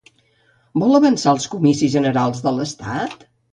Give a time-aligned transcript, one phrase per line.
[0.83, 3.25] Vol avançar els comicis generals de l'Estat?